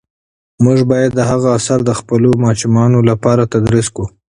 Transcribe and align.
موږ 0.63 0.79
باید 0.91 1.11
د 1.15 1.21
هغه 1.31 1.47
آثار 1.57 1.79
د 1.85 1.91
خپلو 1.99 2.29
ماشومانو 2.45 2.99
لپاره 3.09 3.49
تدریس 3.53 3.87
کړو. 3.95 4.05